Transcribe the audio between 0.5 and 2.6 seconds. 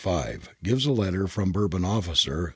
gives a letter from a Bourbon officer.